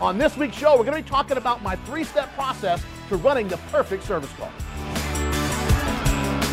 [0.00, 3.16] On this week's show, we're going to be talking about my three step process to
[3.16, 4.50] running the perfect service call.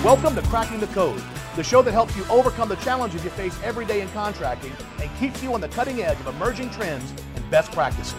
[0.03, 1.21] Welcome to Cracking the Code,
[1.55, 5.09] the show that helps you overcome the challenges you face every day in contracting and
[5.17, 8.13] keeps you on the cutting edge of emerging trends and best practices.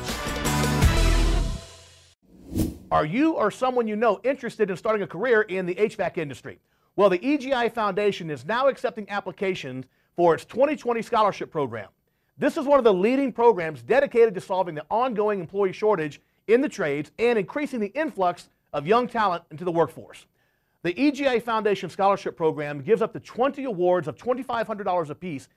[2.90, 6.58] Are you or someone you know interested in starting a career in the HVAC industry?
[6.96, 9.84] Well, the EGIA Foundation is now accepting applications
[10.16, 11.88] for its 2020 scholarship program.
[12.38, 16.60] This is one of the leading programs dedicated to solving the ongoing employee shortage in
[16.60, 20.26] the trades and increasing the influx of young talent into the workforce.
[20.82, 25.48] The EGIA Foundation Scholarship Program gives up to 20 awards of $2,500 apiece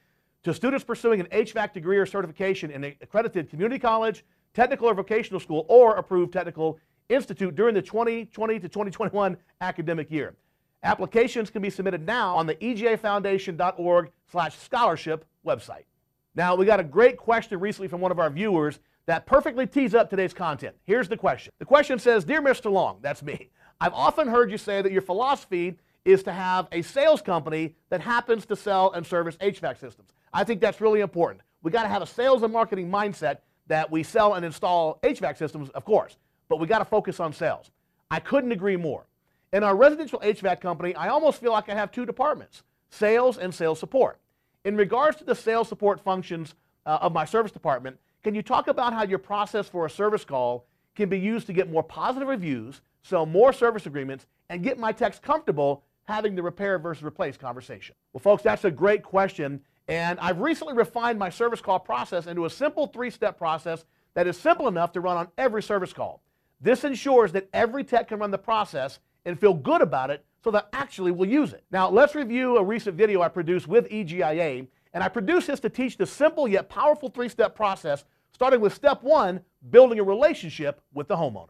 [0.44, 4.94] to students pursuing an HVAC degree or certification in an accredited community college, technical or
[4.94, 6.78] vocational school, or approved technical
[7.10, 10.36] institute during the 2020 to 2021 academic year.
[10.84, 15.86] Applications can be submitted now on the egiafoundation.org slash scholarship website.
[16.36, 19.96] Now, we got a great question recently from one of our viewers that perfectly tees
[19.96, 20.76] up today's content.
[20.84, 21.54] Here's the question.
[21.60, 22.70] The question says, Dear Mr.
[22.70, 26.82] Long, that's me, I've often heard you say that your philosophy is to have a
[26.82, 30.10] sales company that happens to sell and service HVAC systems.
[30.34, 31.42] I think that's really important.
[31.64, 35.38] We got to have a sales and marketing mindset that we sell and install HVAC
[35.38, 37.72] systems, of course, but we got to focus on sales.
[38.12, 39.06] I couldn't agree more.
[39.52, 43.54] In our residential HVAC company, I almost feel like I have two departments sales and
[43.54, 44.20] sales support.
[44.66, 46.56] In regards to the sales support functions
[46.88, 50.26] uh, of my service department, can you talk about how your process for a service
[50.26, 54.80] call can be used to get more positive reviews, sell more service agreements, and get
[54.80, 57.96] my techs comfortable having the repair versus replace conversation?
[58.12, 59.62] Well, folks, that's a great question.
[59.88, 64.26] And I've recently refined my service call process into a simple three step process that
[64.26, 66.24] is simple enough to run on every service call.
[66.60, 70.52] This ensures that every tech can run the process and feel good about it so
[70.52, 71.64] that actually will use it.
[71.72, 75.70] Now, let's review a recent video I produced with EGIA, and I produced this to
[75.70, 80.82] teach the simple yet powerful three step process, starting with step one building a relationship
[80.94, 81.50] with the homeowner.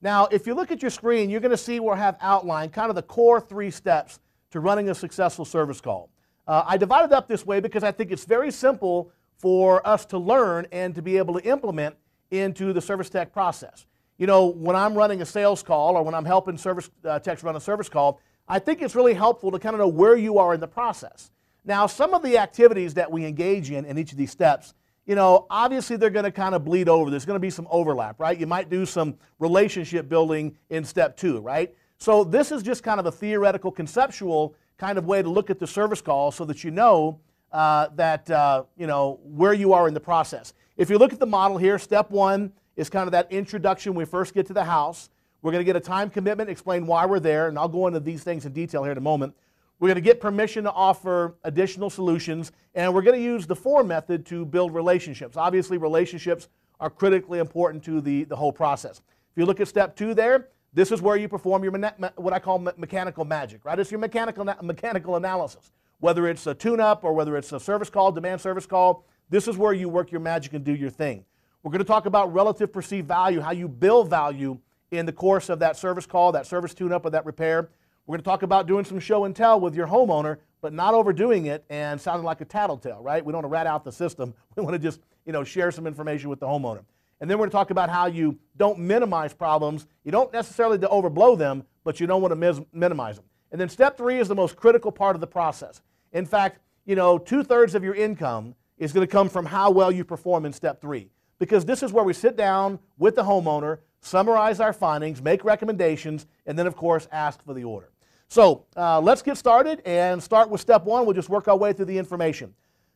[0.00, 2.72] Now, if you look at your screen, you're going to see where I have outlined
[2.72, 4.20] kind of the core three steps
[4.52, 6.08] to running a successful service call.
[6.48, 10.16] Uh, I divided up this way because I think it's very simple for us to
[10.16, 11.94] learn and to be able to implement
[12.30, 13.84] into the service tech process
[14.18, 17.42] you know, when I'm running a sales call or when I'm helping service uh, techs
[17.42, 20.38] run a service call, I think it's really helpful to kind of know where you
[20.38, 21.30] are in the process.
[21.64, 25.14] Now, some of the activities that we engage in in each of these steps, you
[25.14, 27.10] know, obviously they're going to kind of bleed over.
[27.10, 28.38] There's going to be some overlap, right?
[28.38, 31.74] You might do some relationship building in step two, right?
[31.98, 35.58] So this is just kind of a theoretical, conceptual kind of way to look at
[35.58, 37.20] the service call so that you know
[37.52, 40.52] uh, that, uh, you know, where you are in the process.
[40.76, 44.06] If you look at the model here, step one, is kind of that introduction when
[44.06, 45.10] we first get to the house.
[45.42, 48.00] We're going to get a time commitment, explain why we're there, and I'll go into
[48.00, 49.34] these things in detail here in a moment.
[49.78, 53.56] We're going to get permission to offer additional solutions, and we're going to use the
[53.56, 55.36] FOR method to build relationships.
[55.36, 56.48] Obviously, relationships
[56.80, 58.98] are critically important to the, the whole process.
[58.98, 61.72] If you look at step two there, this is where you perform your
[62.16, 63.78] what I call mechanical magic, right?
[63.78, 65.70] It's your mechanical, mechanical analysis.
[66.00, 69.56] Whether it's a tune-up or whether it's a service call, demand service call, this is
[69.56, 71.24] where you work your magic and do your thing.
[71.66, 74.58] We're going to talk about relative perceived value, how you build value
[74.92, 77.70] in the course of that service call, that service tune up, or that repair.
[78.06, 80.94] We're going to talk about doing some show and tell with your homeowner, but not
[80.94, 83.24] overdoing it and sounding like a tattletale, right?
[83.24, 84.32] We don't want to rat out the system.
[84.56, 86.84] We want to just, you know, share some information with the homeowner.
[87.20, 89.88] And then we're going to talk about how you don't minimize problems.
[90.04, 93.24] You don't necessarily to overblow them, but you don't want to minimize them.
[93.50, 95.82] And then step three is the most critical part of the process.
[96.12, 99.72] In fact, you know, two thirds of your income is going to come from how
[99.72, 103.22] well you perform in step three because this is where we sit down with the
[103.22, 107.90] homeowner, summarize our findings, make recommendations, and then, of course, ask for the order.
[108.28, 111.04] So uh, let's get started and start with step one.
[111.04, 112.54] We'll just work our way through the information.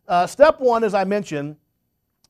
[0.09, 1.57] Uh, step one, as I mentioned,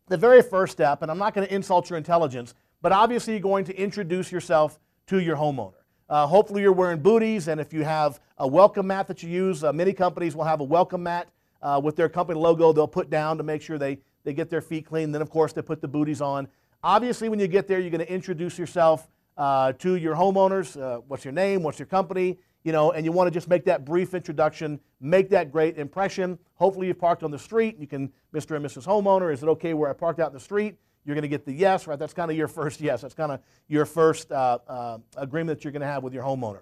[0.08, 3.40] the very first step, and I'm not going to insult your intelligence, but obviously you're
[3.40, 5.74] going to introduce yourself to your homeowner.
[6.08, 9.62] Uh, hopefully you're wearing booties, and if you have a welcome mat that you use,
[9.62, 11.28] uh, many companies will have a welcome mat
[11.62, 14.60] uh, with their company logo they'll put down to make sure they they get their
[14.60, 15.12] feet clean.
[15.12, 16.48] Then, of course, they put the booties on.
[16.82, 20.80] Obviously, when you get there, you're going to introduce yourself uh, to your homeowners.
[20.80, 21.62] Uh, what's your name?
[21.62, 22.38] What's your company?
[22.62, 26.38] You know, and you want to just make that brief introduction, make that great impression.
[26.54, 27.78] Hopefully, you've parked on the street.
[27.78, 28.56] You can, Mr.
[28.56, 28.86] and Mrs.
[28.86, 30.76] Homeowner, is it okay where I parked out in the street?
[31.04, 31.98] You're going to get the yes, right?
[31.98, 33.00] That's kind of your first yes.
[33.00, 36.24] That's kind of your first uh, uh, agreement that you're going to have with your
[36.24, 36.60] homeowner.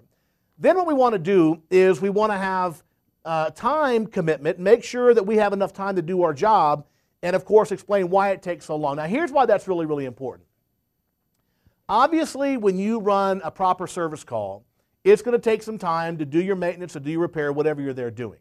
[0.57, 2.83] Then, what we want to do is we want to have
[3.25, 6.85] uh, time commitment, make sure that we have enough time to do our job
[7.21, 8.97] and of course explain why it takes so long.
[8.97, 10.47] Now, here's why that's really, really important.
[11.87, 14.63] Obviously, when you run a proper service call,
[15.03, 17.81] it's going to take some time to do your maintenance, to do your repair, whatever
[17.81, 18.39] you're there doing.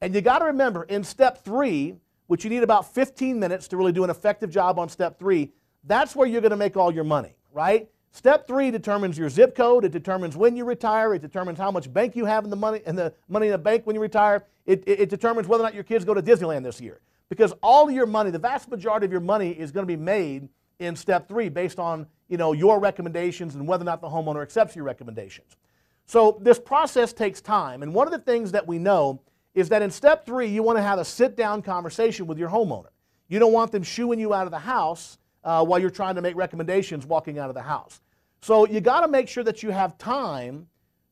[0.00, 1.96] And you got to remember, in step three,
[2.26, 5.52] which you need about 15 minutes to really do an effective job on step three,
[5.84, 7.88] that's where you're going to make all your money, right?
[8.10, 9.84] Step three determines your zip code.
[9.84, 11.14] It determines when you retire.
[11.14, 13.58] It determines how much bank you have in the money and the money in the
[13.58, 14.44] bank when you retire.
[14.66, 17.00] It, it, it, determines whether or not your kids go to Disneyland this year.
[17.32, 19.96] Because all of your money, the vast majority of your money, is going to be
[19.96, 20.50] made
[20.80, 24.42] in step three based on you know your recommendations and whether or not the homeowner
[24.42, 25.56] accepts your recommendations.
[26.04, 29.22] So this process takes time, and one of the things that we know
[29.54, 32.50] is that in step three, you want to have a sit down conversation with your
[32.50, 32.90] homeowner.
[33.28, 36.20] You don't want them shooing you out of the house uh, while you're trying to
[36.20, 38.02] make recommendations walking out of the house.
[38.42, 40.66] So you got to make sure that you have time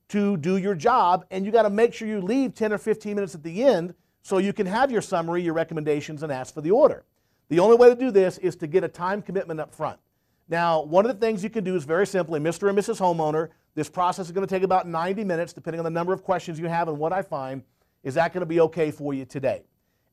[0.09, 3.15] to do your job, and you got to make sure you leave 10 or 15
[3.15, 6.61] minutes at the end so you can have your summary, your recommendations, and ask for
[6.61, 7.05] the order.
[7.49, 9.99] The only way to do this is to get a time commitment up front.
[10.49, 12.69] Now, one of the things you can do is very simply, Mr.
[12.69, 13.01] and Mrs.
[13.01, 16.23] Homeowner, this process is going to take about 90 minutes, depending on the number of
[16.23, 17.63] questions you have and what I find.
[18.03, 19.63] Is that going to be okay for you today?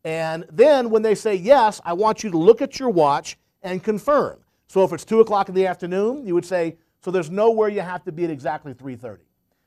[0.03, 3.83] And then when they say yes, I want you to look at your watch and
[3.83, 4.39] confirm.
[4.67, 7.81] So if it's 2 o'clock in the afternoon, you would say, so there's nowhere you
[7.81, 9.19] have to be at exactly 3.30.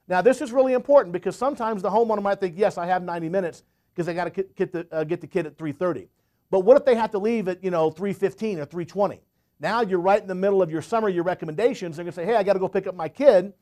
[0.08, 3.28] Now this is really important because sometimes the homeowner might think, yes, I have 90
[3.28, 3.64] minutes
[3.94, 6.08] because they got to get the, uh, get the kid at 3.30.
[6.50, 9.19] But what if they have to leave at, you know, 3.15 or 3.20?
[9.60, 11.96] Now you're right in the middle of your summary, your recommendations.
[11.96, 13.52] They're to say, hey, I got to go pick up my kid.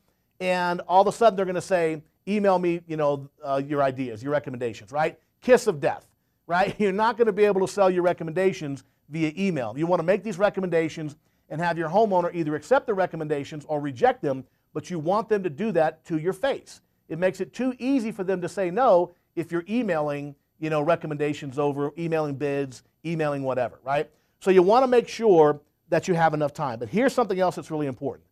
[0.41, 4.23] And all of a sudden they're to say, email me, you know, uh, your ideas,
[4.23, 5.19] your recommendations, right?
[5.41, 6.07] Kiss of death,
[6.47, 6.75] right?
[6.79, 9.75] You're not to be able to sell your recommendations via email.
[9.77, 11.17] You want to make these recommendations
[11.49, 15.43] and have your homeowner either accept the recommendations or reject them, but you want them
[15.43, 16.83] to do that to your face.
[17.09, 20.83] It makes it too easy for them to say no if you're emailing, you know,
[20.83, 24.11] recommendations over, emailing bids, emailing whatever, right?
[24.41, 26.79] So you want to make sure that you have enough time.
[26.79, 28.25] But here's something else that's really important.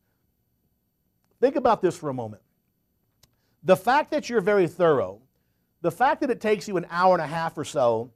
[1.41, 2.43] Think about this for a moment.
[3.62, 5.20] The fact that you're very thorough,
[5.81, 8.11] the fact that it takes you an hour and a half or so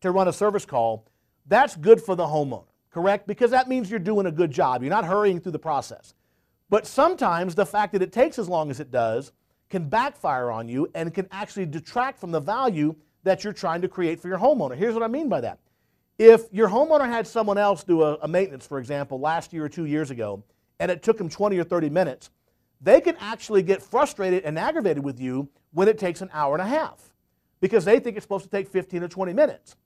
[0.00, 1.06] to run a service call,
[1.46, 3.26] that's good for the homeowner, correct?
[3.26, 4.82] Because that means you're doing a good job.
[4.82, 6.14] You're not hurrying through the process.
[6.70, 9.32] But sometimes the fact that it takes as long as it does
[9.70, 13.88] can backfire on you and can actually detract from the value that you're trying to
[13.88, 14.76] create for your homeowner.
[14.76, 15.58] Here's what I mean by that.
[16.18, 19.68] If your homeowner had someone else do a, a maintenance, for example, last year or
[19.68, 20.44] two years ago,
[20.78, 22.30] and it took them 20 or 30 minutes,
[22.80, 26.62] they can actually get frustrated and aggravated with you when it takes an hour and
[26.62, 27.14] a half
[27.60, 29.76] because they think it's supposed to take 15 or 20 minutes.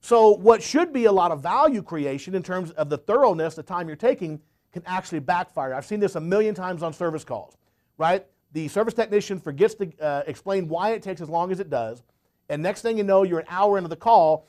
[0.00, 3.62] So, what should be a lot of value creation in terms of the thoroughness, the
[3.62, 4.40] time you're taking,
[4.72, 5.74] can actually backfire.
[5.74, 7.56] I've seen this a million times on service calls,
[7.98, 8.26] right?
[8.52, 12.02] The service technician forgets to uh, explain why it takes as long as it does,
[12.48, 14.46] and next thing you know, you're an hour into the call,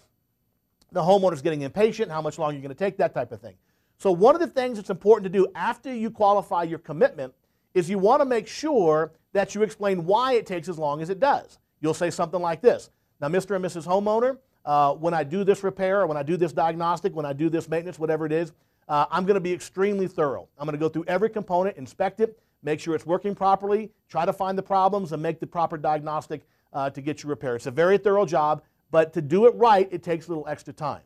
[0.91, 3.55] the homeowner's getting impatient, how much longer you're going to take, that type of thing.
[3.97, 7.33] So, one of the things that's important to do after you qualify your commitment
[7.73, 11.09] is you want to make sure that you explain why it takes as long as
[11.09, 11.59] it does.
[11.81, 12.89] You'll say something like this
[13.19, 13.55] Now, Mr.
[13.55, 13.85] and Mrs.
[13.85, 17.33] Homeowner, uh, when I do this repair, or when I do this diagnostic, when I
[17.33, 18.51] do this maintenance, whatever it is,
[18.87, 20.47] uh, I'm going to be extremely thorough.
[20.57, 24.25] I'm going to go through every component, inspect it, make sure it's working properly, try
[24.25, 27.57] to find the problems, and make the proper diagnostic uh, to get you repaired.
[27.57, 30.73] It's a very thorough job, but to do it right, it takes a little extra
[30.73, 31.01] time.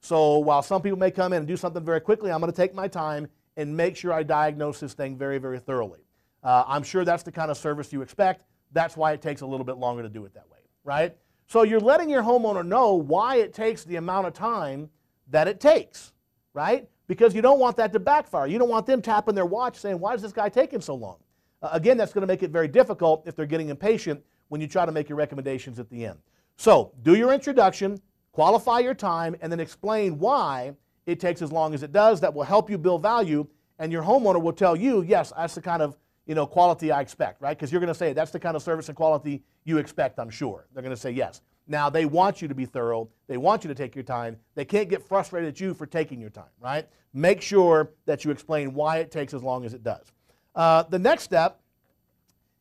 [0.00, 2.56] So while some people may come in and do something very quickly, I'm going to
[2.56, 6.00] take my time and make sure I diagnose this thing very, very thoroughly.
[6.42, 8.44] Uh, I'm sure that's the kind of service you expect.
[8.72, 11.16] That's why it takes a little bit longer to do it that way, right?
[11.46, 14.90] So you're letting your homeowner know why it takes the amount of time
[15.28, 16.12] that it takes,
[16.52, 16.88] right?
[17.06, 18.46] Because you don't want that to backfire.
[18.46, 21.18] You don't want them tapping their watch saying, why is this guy taking so long?
[21.60, 24.66] Uh, again, that's going to make it very difficult if they're getting impatient when you
[24.66, 26.18] try to make your recommendations at the end.
[26.56, 28.00] So do your introduction,
[28.32, 30.74] qualify your time, and then explain why
[31.06, 32.20] it takes as long as it does.
[32.20, 33.46] That will help you build value,
[33.78, 35.96] and your homeowner will tell you, yes, that's the kind of
[36.26, 37.56] you know, quality I expect, right?
[37.56, 40.30] Because you're going to say that's the kind of service and quality you expect, I'm
[40.30, 40.66] sure.
[40.72, 41.42] They're going to say yes.
[41.66, 43.08] Now, they want you to be thorough.
[43.26, 44.36] They want you to take your time.
[44.54, 46.86] They can't get frustrated at you for taking your time, right?
[47.14, 50.12] Make sure that you explain why it takes as long as it does.
[50.54, 51.60] Uh, the next step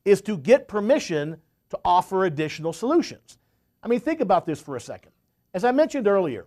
[0.06, 1.38] is to get permission
[1.70, 3.38] to offer additional solutions.
[3.82, 5.12] I mean, think about this for a second.
[5.54, 6.46] As I mentioned earlier,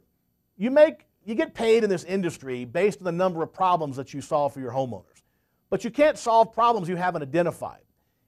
[0.57, 4.15] you make you get paid in this industry based on the number of problems that
[4.15, 5.23] you solve for your homeowners.
[5.69, 7.81] But you can't solve problems you haven't identified.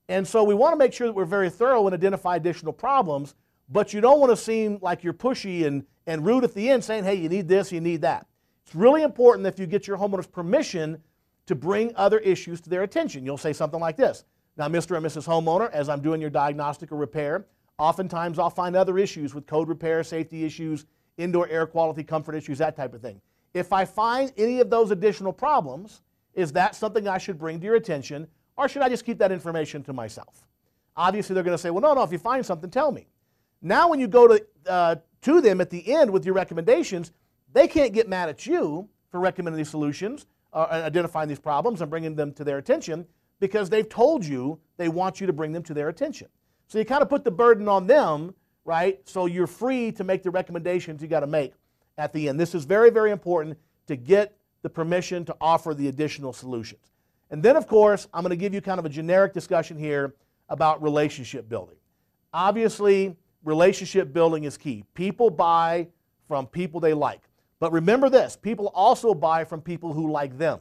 [0.09, 3.37] And so we want to make sure that we're very thorough and identify additional problems,
[3.69, 6.83] but you don't want to seem like you're pushy and, and rude at the end
[6.83, 8.27] saying, hey, you need this, you need that.
[8.65, 11.03] It's really important that if you get your homeowner's permission
[11.47, 13.25] to bring other issues to their attention.
[13.25, 14.25] You'll say something like this.
[14.59, 14.97] Now, Mr.
[14.97, 15.27] and Mrs.
[15.27, 17.47] Homeowner, as I'm doing your diagnostic or repair,
[17.79, 20.85] oftentimes I'll find other issues with code repair, safety issues,
[21.17, 23.21] indoor air quality, comfort issues, that type of thing.
[23.55, 26.03] If I find any of those additional problems,
[26.35, 29.33] is that something I should bring to your attention, or should I just keep that
[29.33, 30.47] information to myself?
[30.97, 33.07] Obviously, they're going to say, well, no, no, if you find something, tell me.
[33.61, 37.13] Now, when you go to, uh, to them at the end with your recommendations,
[37.53, 41.91] they can't get mad at you for recommending these solutions, uh, identifying these problems, and
[41.91, 43.07] bringing them to their attention
[43.41, 46.29] because they've told you they want you to bring them to their attention.
[46.67, 48.35] So you kind of put the burden on them,
[48.65, 49.01] right?
[49.09, 51.55] So you're free to make the recommendations you got to make
[51.97, 52.39] at the end.
[52.39, 56.93] This is very, very important to get the permission to offer the additional solutions.
[57.31, 60.15] And then, of course, I'm going to give you kind of a generic discussion here
[60.49, 61.77] about relationship building.
[62.33, 63.17] Obviously,
[63.49, 64.85] relationship building is key.
[64.95, 65.89] People buy
[66.29, 67.23] from people they like.
[67.61, 70.61] But remember this people also buy from people who like them.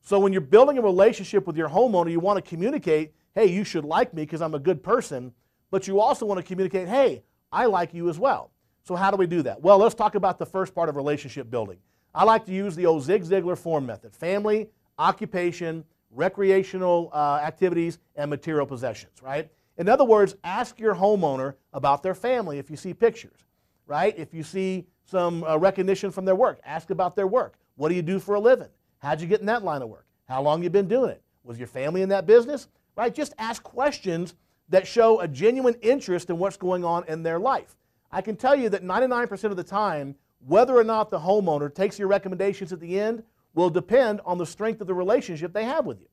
[0.00, 3.64] So when you're building a relationship with your homeowner, you want to communicate, hey, you
[3.64, 5.32] should like me because I'm a good person.
[5.70, 8.50] But you also want to communicate, hey, I like you as well.
[8.84, 9.60] So how do we do that?
[9.60, 11.78] Well, let's talk about the first part of relationship building.
[12.14, 14.68] I like to use the old Zig Ziglar form method family,
[14.98, 19.50] occupation, recreational uh, activities, and material possessions, right?
[19.76, 23.40] In other words, ask your homeowner about their family if you see pictures,
[23.86, 24.14] right?
[24.16, 27.54] If you see some uh, recognition from their work, ask about their work.
[27.76, 28.68] What do you do for a living?
[28.98, 30.06] How'd you get in that line of work?
[30.28, 31.22] How long you been doing it?
[31.42, 32.68] Was your family in that business?
[32.96, 33.12] Right?
[33.12, 34.34] Just ask questions
[34.68, 37.76] that show a genuine interest in what's going on in their life.
[38.10, 40.14] I can tell you that 99% of the time,
[40.46, 44.46] whether or not the homeowner takes your recommendations at the end will depend on the
[44.46, 46.06] strength of the relationship they have with you.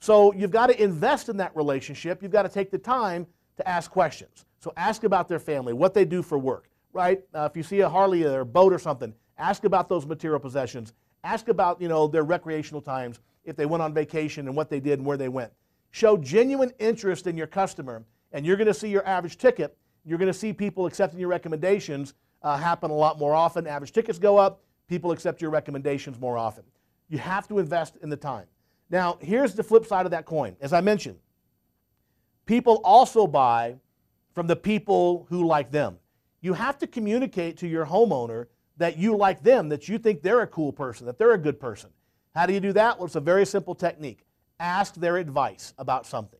[0.00, 2.22] So you've got to invest in that relationship.
[2.22, 3.26] You've got to take the time
[3.56, 4.44] to ask questions.
[4.60, 7.22] So ask about their family, what they do for work, right?
[7.34, 10.40] Uh, if you see a Harley or a boat or something, ask about those material
[10.40, 10.92] possessions.
[11.24, 14.80] Ask about, you know, their recreational times, if they went on vacation and what they
[14.80, 15.52] did and where they went.
[15.90, 19.76] Show genuine interest in your customer, and you're going to see your average ticket.
[20.04, 23.66] You're going to see people accepting your recommendations uh, happen a lot more often.
[23.66, 26.64] Average tickets go up, people accept your recommendations more often.
[27.08, 28.46] You have to invest in the time.
[28.90, 30.56] Now, here's the flip side of that coin.
[30.60, 31.18] As I mentioned,
[32.46, 33.76] people also buy
[34.34, 35.98] from the people who like them.
[36.40, 40.40] You have to communicate to your homeowner that you like them, that you think they're
[40.40, 41.90] a cool person, that they're a good person.
[42.34, 42.96] How do you do that?
[42.96, 44.24] Well, it's a very simple technique.
[44.60, 46.38] Ask their advice about something.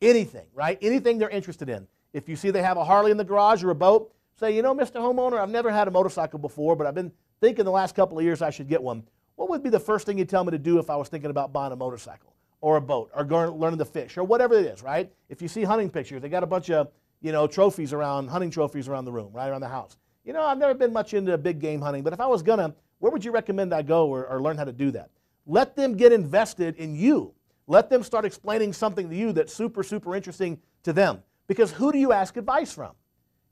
[0.00, 0.78] Anything, right?
[0.80, 1.86] Anything they're interested in.
[2.12, 4.62] If you see they have a Harley in the garage or a boat, say, you
[4.62, 4.96] know, Mr.
[4.96, 8.24] Homeowner, I've never had a motorcycle before, but I've been thinking the last couple of
[8.24, 9.04] years I should get one.
[9.36, 11.30] What would be the first thing you'd tell me to do if I was thinking
[11.30, 14.82] about buying a motorcycle or a boat or learning to fish or whatever it is,
[14.82, 15.12] right?
[15.28, 16.88] If you see hunting pictures, they got a bunch of,
[17.20, 19.96] you know, trophies around, hunting trophies around the room, right around the house.
[20.24, 22.74] You know, I've never been much into big game hunting, but if I was gonna,
[23.00, 25.10] where would you recommend I go or, or learn how to do that?
[25.46, 27.34] Let them get invested in you.
[27.66, 31.22] Let them start explaining something to you that's super, super interesting to them.
[31.46, 32.92] Because who do you ask advice from?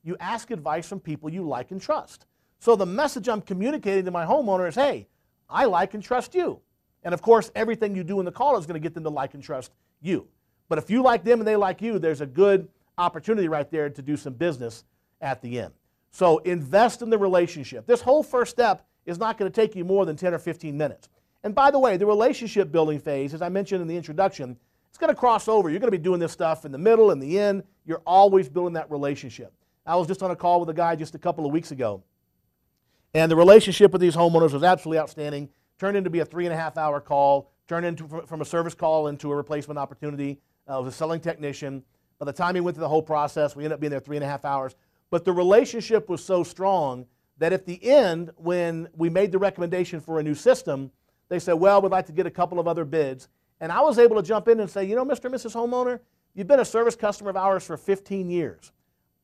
[0.02, 2.26] You ask advice from people you like and trust.
[2.58, 5.08] So the message I'm communicating to my homeowner is hey,
[5.52, 6.60] I like and trust you.
[7.04, 9.10] And of course, everything you do in the call is going to get them to
[9.10, 10.26] like and trust you.
[10.68, 12.68] But if you like them and they like you, there's a good
[12.98, 14.84] opportunity right there to do some business
[15.20, 15.72] at the end.
[16.10, 17.86] So invest in the relationship.
[17.86, 20.76] This whole first step is not going to take you more than 10 or 15
[20.76, 21.08] minutes.
[21.42, 24.56] And by the way, the relationship building phase, as I mentioned in the introduction,
[24.88, 25.70] it's going to cross over.
[25.70, 27.64] You're going to be doing this stuff in the middle and the end.
[27.84, 29.52] You're always building that relationship.
[29.84, 32.02] I was just on a call with a guy just a couple of weeks ago,
[33.14, 35.48] and the relationship with these homeowners was absolutely outstanding.
[35.78, 38.74] Turned into be a three and a half hour call, turned into from a service
[38.74, 40.40] call into a replacement opportunity.
[40.68, 41.82] Uh, I was a selling technician.
[42.18, 44.16] By the time he went through the whole process, we ended up being there three
[44.16, 44.74] and a half hours.
[45.10, 47.06] But the relationship was so strong
[47.38, 50.90] that at the end, when we made the recommendation for a new system,
[51.28, 53.28] they said, Well, we'd like to get a couple of other bids.
[53.60, 55.26] And I was able to jump in and say, You know, Mr.
[55.26, 55.54] and Mrs.
[55.54, 56.00] Homeowner,
[56.34, 58.72] you've been a service customer of ours for 15 years.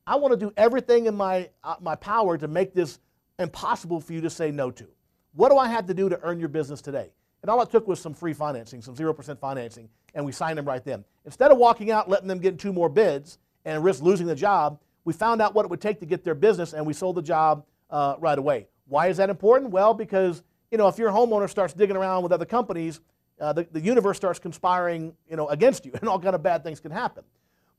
[0.07, 2.99] I want to do everything in my, uh, my power to make this
[3.39, 4.87] impossible for you to say no to.
[5.35, 7.11] What do I have to do to earn your business today?
[7.43, 10.67] And all it took was some free financing, some 0% financing, and we signed them
[10.67, 11.05] right then.
[11.25, 14.81] Instead of walking out, letting them get two more bids and risk losing the job,
[15.05, 17.23] we found out what it would take to get their business and we sold the
[17.23, 18.67] job uh, right away.
[18.87, 19.71] Why is that important?
[19.71, 23.01] Well, because you know, if your homeowner starts digging around with other companies,
[23.41, 26.65] uh, the, the universe starts conspiring you know, against you, and all kind of bad
[26.65, 27.25] things can happen.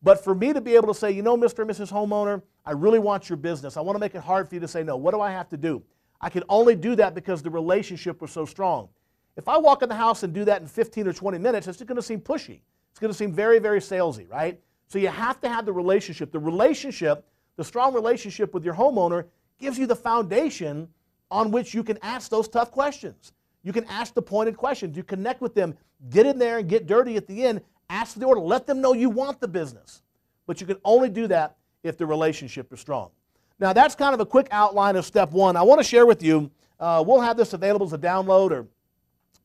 [0.01, 1.59] But for me to be able to say, you know, Mr.
[1.59, 1.91] and Mrs.
[1.91, 3.75] Homeowner, I really want your business.
[3.75, 4.95] I want to make it hard for you to say no.
[4.95, 5.83] What do I have to do?
[6.21, 8.89] I can only do that because the relationship was so strong.
[9.35, 11.77] If I walk in the house and do that in 15 or 20 minutes, it's
[11.77, 12.59] just going to seem pushy.
[12.91, 14.59] It's going to seem very, very salesy, right?
[14.87, 16.31] So you have to have the relationship.
[16.31, 17.25] The relationship,
[17.55, 19.25] the strong relationship with your homeowner,
[19.59, 20.87] gives you the foundation
[21.31, 23.33] on which you can ask those tough questions.
[23.63, 24.97] You can ask the pointed questions.
[24.97, 25.77] You connect with them,
[26.09, 28.81] get in there and get dirty at the end, ask for the order, let them
[28.81, 30.01] know you want the business.
[30.47, 33.09] But you can only do that if the relationship is strong.
[33.59, 35.57] Now, that's kind of a quick outline of step one.
[35.57, 38.67] I want to share with you, uh, we'll have this available as a download or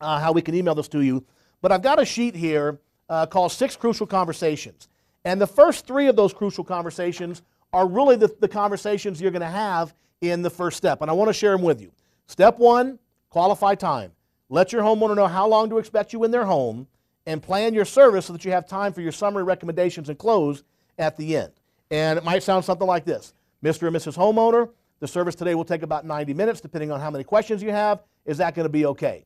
[0.01, 1.25] uh, how we can email this to you.
[1.61, 4.89] But I've got a sheet here uh, called Six Crucial Conversations.
[5.25, 9.41] And the first three of those crucial conversations are really the, the conversations you're going
[9.41, 11.91] to have in the first step, and I want to share them with you.
[12.27, 12.99] Step one,
[13.31, 14.13] qualify time.
[14.49, 16.87] Let your homeowner know how long to expect you in their home
[17.27, 20.63] and plan your service so that you have time for your summary recommendations and close
[20.99, 21.53] at the end.
[21.91, 23.87] And it might sound something like this Mr.
[23.87, 24.17] and Mrs.
[24.17, 27.71] Homeowner, the service today will take about 90 minutes depending on how many questions you
[27.71, 28.03] have.
[28.25, 29.25] Is that going to be okay?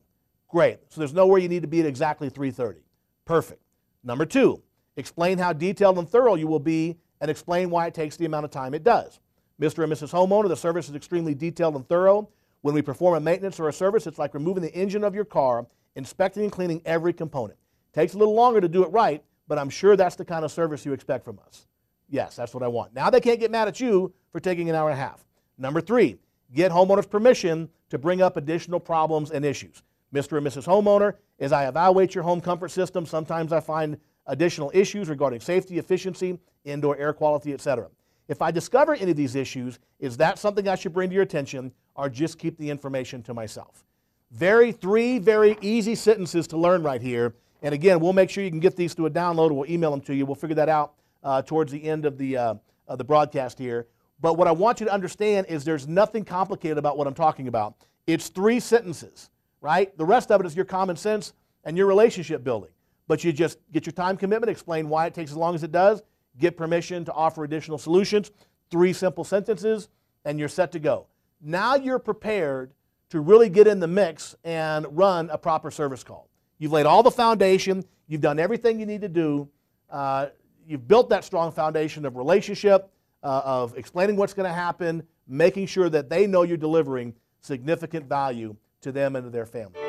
[0.48, 0.78] Great.
[0.88, 2.76] So there's nowhere you need to be at exactly 3:30.
[3.24, 3.60] Perfect.
[4.02, 4.62] Number 2,
[4.96, 8.44] explain how detailed and thorough you will be and explain why it takes the amount
[8.44, 9.20] of time it does.
[9.60, 9.82] Mr.
[9.82, 10.10] and Mrs.
[10.10, 12.28] Homeowner, the service is extremely detailed and thorough.
[12.62, 15.24] When we perform a maintenance or a service, it's like removing the engine of your
[15.24, 17.58] car, inspecting and cleaning every component.
[17.98, 20.52] Takes a little longer to do it right, but I'm sure that's the kind of
[20.52, 21.66] service you expect from us.
[22.08, 22.94] Yes, that's what I want.
[22.94, 25.24] Now they can't get mad at you for taking an hour and a half.
[25.58, 26.16] Number three,
[26.54, 29.82] get homeowners permission to bring up additional problems and issues.
[30.14, 30.38] Mr.
[30.38, 30.64] and Mrs.
[30.64, 35.78] Homeowner, as I evaluate your home comfort system, sometimes I find additional issues regarding safety,
[35.78, 37.88] efficiency, indoor air quality, etc.
[38.28, 41.24] If I discover any of these issues, is that something I should bring to your
[41.24, 43.82] attention or just keep the information to myself?
[44.30, 47.34] Very three very easy sentences to learn right here.
[47.62, 50.00] And again, we'll make sure you can get these through a download we'll email them
[50.02, 50.24] to you.
[50.26, 52.54] We'll figure that out uh, towards the end of the, uh,
[52.86, 53.86] of the broadcast here.
[54.20, 57.48] But what I want you to understand is there's nothing complicated about what I'm talking
[57.48, 57.74] about.
[58.06, 59.96] It's three sentences, right?
[59.96, 61.32] The rest of it is your common sense
[61.64, 62.70] and your relationship building.
[63.06, 65.72] But you just get your time commitment, explain why it takes as long as it
[65.72, 66.02] does,
[66.38, 68.30] get permission to offer additional solutions,
[68.70, 69.88] three simple sentences,
[70.24, 71.06] and you're set to go.
[71.40, 72.72] Now you're prepared
[73.10, 76.28] to really get in the mix and run a proper service call.
[76.58, 79.48] You've laid all the foundation, you've done everything you need to do,
[79.90, 80.26] uh,
[80.66, 82.90] you've built that strong foundation of relationship,
[83.22, 88.06] uh, of explaining what's going to happen, making sure that they know you're delivering significant
[88.06, 89.80] value to them and to their family.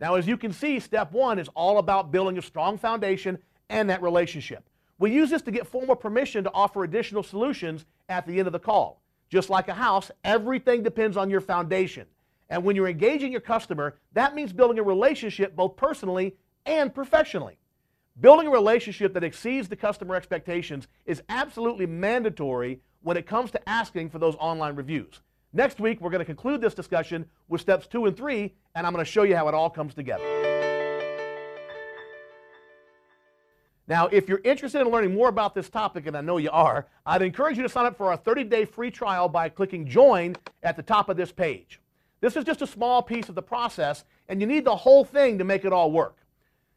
[0.00, 3.38] Now, as you can see, step one is all about building a strong foundation
[3.70, 4.68] and that relationship.
[4.98, 8.52] We use this to get formal permission to offer additional solutions at the end of
[8.52, 9.02] the call.
[9.28, 12.06] Just like a house, everything depends on your foundation.
[12.48, 17.58] And when you're engaging your customer, that means building a relationship both personally and professionally.
[18.20, 23.68] Building a relationship that exceeds the customer expectations is absolutely mandatory when it comes to
[23.68, 25.20] asking for those online reviews.
[25.52, 28.92] Next week, we're going to conclude this discussion with steps two and three, and I'm
[28.92, 30.24] going to show you how it all comes together.
[33.88, 36.86] Now, if you're interested in learning more about this topic, and I know you are,
[37.04, 40.76] I'd encourage you to sign up for our 30-day free trial by clicking Join at
[40.76, 41.80] the top of this page.
[42.20, 45.38] This is just a small piece of the process, and you need the whole thing
[45.38, 46.16] to make it all work.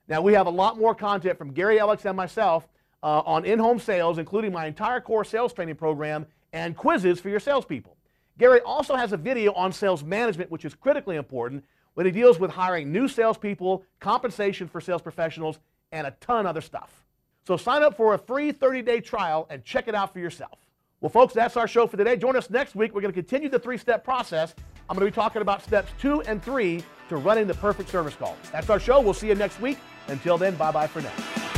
[0.08, 2.68] Now, we have a lot more content from Gary Alex and myself
[3.04, 7.40] uh, on in-home sales, including my entire core sales training program and quizzes for your
[7.40, 7.96] salespeople.
[8.38, 12.40] Gary also has a video on sales management, which is critically important when he deals
[12.40, 15.60] with hiring new salespeople, compensation for sales professionals,
[15.92, 17.06] and a ton of other stuff.
[17.46, 20.60] So sign up for a free 30-day trial and check it out for yourself.
[21.02, 22.16] Well, folks, that's our show for today.
[22.16, 22.94] Join us next week.
[22.94, 24.54] We're going to continue the three-step process.
[24.90, 28.16] I'm going to be talking about steps two and three to running the perfect service
[28.16, 28.36] call.
[28.52, 29.00] That's our show.
[29.00, 29.78] We'll see you next week.
[30.08, 31.49] Until then, bye-bye for now.